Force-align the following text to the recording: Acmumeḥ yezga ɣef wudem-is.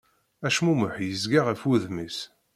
Acmumeḥ 0.47 0.93
yezga 0.99 1.41
ɣef 1.43 1.61
wudem-is. 1.67 2.17